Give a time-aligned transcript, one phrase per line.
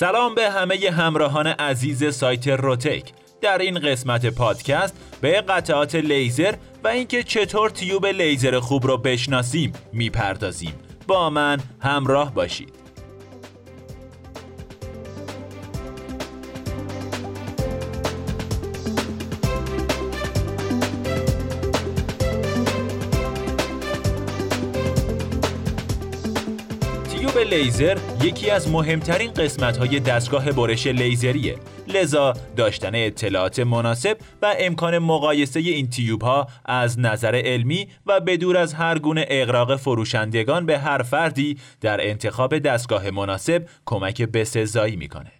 [0.00, 3.12] سلام به همه همراهان عزیز سایت روتک.
[3.40, 9.72] در این قسمت پادکست به قطعات لیزر و اینکه چطور تیوب لیزر خوب رو بشناسیم
[9.92, 10.74] می‌پردازیم.
[11.06, 12.79] با من همراه باشید.
[27.44, 31.56] لیزر یکی از مهمترین قسمت های دستگاه برش لیزریه
[31.88, 38.56] لذا داشتن اطلاعات مناسب و امکان مقایسه این تیوب ها از نظر علمی و بدور
[38.56, 45.39] از هر گونه اقراق فروشندگان به هر فردی در انتخاب دستگاه مناسب کمک بسزایی می‌کنه.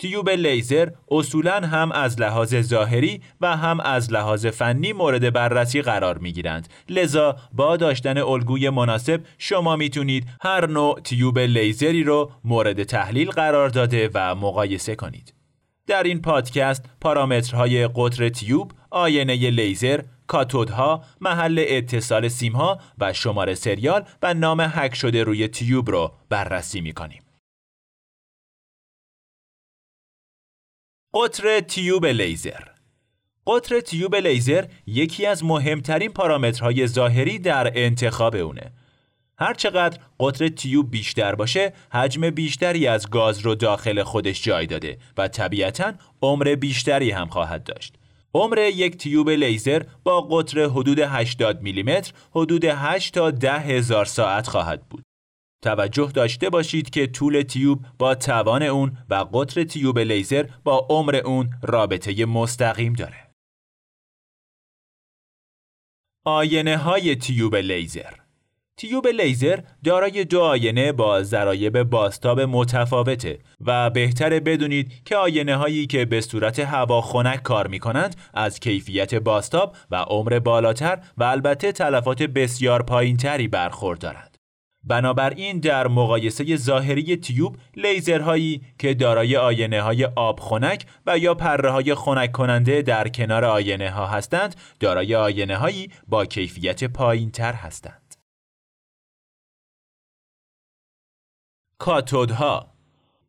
[0.00, 6.18] تیوب لیزر اصولا هم از لحاظ ظاهری و هم از لحاظ فنی مورد بررسی قرار
[6.18, 6.68] می گیرند.
[6.88, 13.68] لذا با داشتن الگوی مناسب شما می‌تونید هر نوع تیوب لیزری رو مورد تحلیل قرار
[13.68, 15.34] داده و مقایسه کنید.
[15.86, 24.04] در این پادکست پارامترهای قطر تیوب، آینه لیزر، کاتودها، محل اتصال سیمها و شماره سریال
[24.22, 27.22] و نام هک شده روی تیوب رو بررسی می کنیم.
[31.22, 32.64] قطر تیوب لیزر
[33.46, 38.72] قطر تیوب لیزر یکی از مهمترین پارامترهای ظاهری در انتخاب اونه.
[39.38, 45.28] هرچقدر قطر تیوب بیشتر باشه، حجم بیشتری از گاز رو داخل خودش جای داده و
[45.28, 47.94] طبیعتا عمر بیشتری هم خواهد داشت.
[48.34, 54.46] عمر یک تیوب لیزر با قطر حدود 80 میلیمتر حدود 8 تا 10 هزار ساعت
[54.46, 55.07] خواهد بود.
[55.62, 61.16] توجه داشته باشید که طول تیوب با توان اون و قطر تیوب لیزر با عمر
[61.16, 63.28] اون رابطه مستقیم داره.
[66.24, 68.12] آینه های تیوب لیزر
[68.76, 75.86] تیوب لیزر دارای دو آینه با ضرایب باستاب متفاوته و بهتره بدونید که آینه هایی
[75.86, 81.24] که به صورت هوا خنک کار می کنند از کیفیت باستاب و عمر بالاتر و
[81.24, 84.37] البته تلفات بسیار پایینتری برخوردارند.
[84.84, 91.70] بنابراین در مقایسه ظاهری تیوب لیزرهایی که دارای آینه های آب خنک و یا پره
[91.70, 97.52] های خنک کننده در کنار آینه ها هستند دارای آینه هایی با کیفیت پایین تر
[97.52, 98.14] هستند.
[101.78, 102.78] کاتودها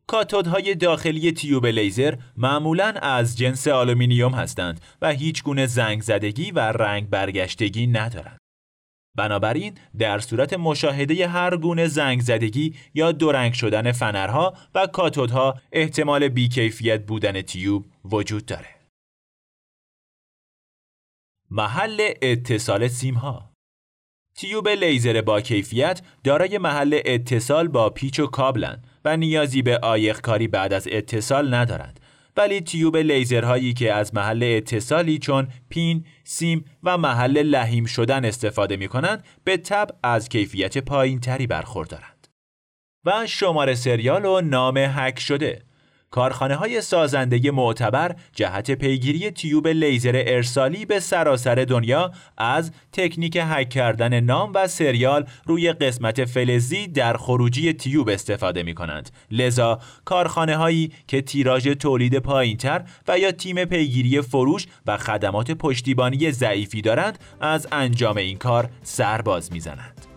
[0.06, 6.60] کاتودهای داخلی تیوب لیزر معمولا از جنس آلومینیوم هستند و هیچ گونه زنگ زدگی و
[6.60, 8.39] رنگ برگشتگی ندارند.
[9.16, 16.28] بنابراین در صورت مشاهده هر گونه زنگ زدگی یا دورنگ شدن فنرها و کاتودها احتمال
[16.28, 18.80] بیکیفیت بودن تیوب وجود داره.
[21.50, 23.50] محل اتصال سیمها
[24.34, 30.20] تیوب لیزر با کیفیت دارای محل اتصال با پیچ و کابلن و نیازی به آیق
[30.20, 32.00] کاری بعد از اتصال ندارند
[32.36, 38.76] ولی تیوب لیزرهایی که از محل اتصالی چون پین، سیم و محل لحیم شدن استفاده
[38.76, 42.28] می کنند به تب از کیفیت پایین تری برخوردارند.
[43.04, 45.62] و شماره سریال و نام هک شده
[46.10, 53.68] کارخانه های سازنده معتبر جهت پیگیری تیوب لیزر ارسالی به سراسر دنیا از تکنیک هک
[53.68, 59.10] کردن نام و سریال روی قسمت فلزی در خروجی تیوب استفاده می کنند.
[59.30, 66.32] لذا کارخانه هایی که تیراژ تولید پایینتر و یا تیم پیگیری فروش و خدمات پشتیبانی
[66.32, 70.09] ضعیفی دارند از انجام این کار سرباز می‌زنند.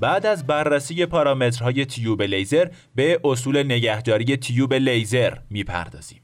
[0.00, 6.22] بعد از بررسی پارامترهای تیوب لیزر به اصول نگهداری تیوب لیزر می‌پردازیم.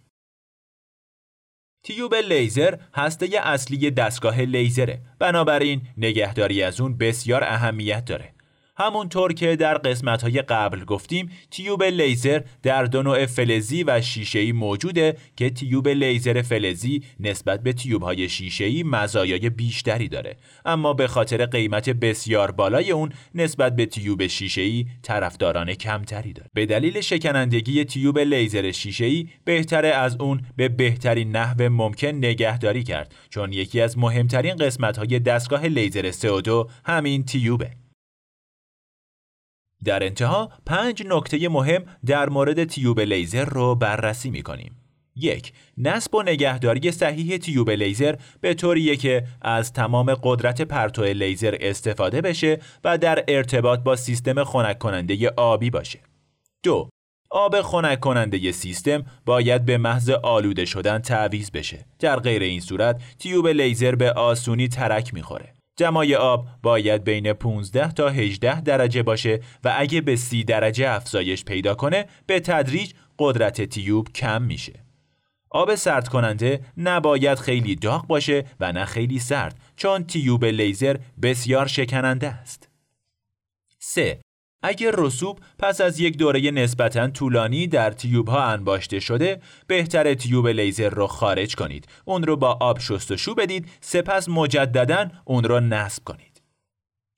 [1.84, 8.34] تیوب لیزر هسته اصلی دستگاه لیزره بنابراین نگهداری از اون بسیار اهمیت داره
[8.76, 15.16] همونطور که در قسمت‌های قبل گفتیم تیوب لیزر در دو نوع فلزی و شیشه‌ای موجوده
[15.36, 20.36] که تیوب لیزر فلزی نسبت به تیوب‌های شیشه‌ای مزایای بیشتری داره.
[20.64, 26.50] اما به خاطر قیمت بسیار بالای اون نسبت به تیوب شیشه‌ای طرفداران کمتری داره.
[26.54, 33.14] به دلیل شکنندگی تیوب لیزر شیشه‌ای بهتره از اون به بهترین نحو ممکن نگهداری کرد
[33.30, 37.83] چون یکی از مهمترین قسمت‌های دستگاه لیزر CO2 همین تیوبه.
[39.84, 44.76] در انتها پنج نکته مهم در مورد تیوب لیزر رو بررسی می کنیم.
[45.16, 51.56] یک نصب و نگهداری صحیح تیوب لیزر به طوریه که از تمام قدرت پرتو لیزر
[51.60, 55.98] استفاده بشه و در ارتباط با سیستم خنک کننده آبی باشه.
[56.62, 56.88] دو
[57.30, 61.86] آب خنک کننده سیستم باید به محض آلوده شدن تعویض بشه.
[61.98, 65.53] در غیر این صورت تیوب لیزر به آسونی ترک می‌خوره.
[65.76, 71.44] جمای آب باید بین 15 تا 18 درجه باشه و اگه به 30 درجه افزایش
[71.44, 74.84] پیدا کنه به تدریج قدرت تیوب کم میشه.
[75.50, 81.66] آب سرد کننده نباید خیلی داغ باشه و نه خیلی سرد چون تیوب لیزر بسیار
[81.66, 82.68] شکننده است.
[83.78, 84.23] 3.
[84.66, 90.48] اگر رسوب پس از یک دوره نسبتا طولانی در تیوب ها انباشته شده بهتره تیوب
[90.48, 91.88] لیزر رو خارج کنید.
[92.04, 93.68] اون رو با آب شستشو بدید.
[93.80, 96.42] سپس مجددا اون رو نصب کنید.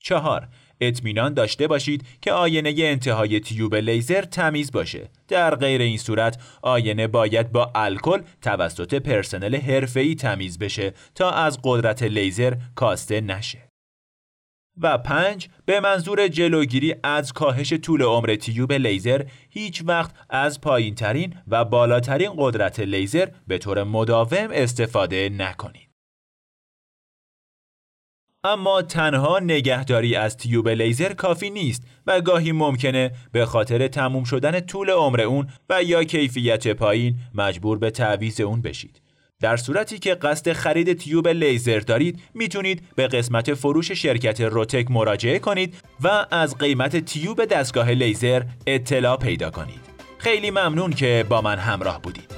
[0.01, 0.49] چهار
[0.81, 5.11] اطمینان داشته باشید که آینه انتهای تیوب لیزر تمیز باشه.
[5.29, 11.59] در غیر این صورت آینه باید با الکل توسط پرسنل حرفه‌ای تمیز بشه تا از
[11.65, 13.66] قدرت لیزر کاسته نشه.
[14.81, 20.95] و پنج به منظور جلوگیری از کاهش طول عمر تیوب لیزر هیچ وقت از پایین
[20.95, 25.87] ترین و بالاترین قدرت لیزر به طور مداوم استفاده نکنید.
[28.45, 34.61] اما تنها نگهداری از تیوب لیزر کافی نیست و گاهی ممکنه به خاطر تموم شدن
[34.61, 39.06] طول عمر اون و یا کیفیت پایین مجبور به تعویض اون بشید.
[39.41, 45.39] در صورتی که قصد خرید تیوب لیزر دارید می‌تونید به قسمت فروش شرکت روتک مراجعه
[45.39, 49.81] کنید و از قیمت تیوب دستگاه لیزر اطلاع پیدا کنید.
[50.19, 52.36] خیلی ممنون که با من همراه بودید.